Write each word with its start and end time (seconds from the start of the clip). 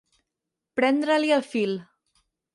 Prendre-li 0.79 1.31
el 1.37 1.45
fil. 1.51 1.79